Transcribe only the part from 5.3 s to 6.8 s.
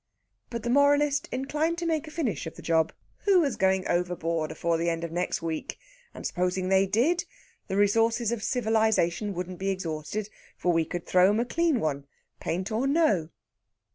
week? And supposing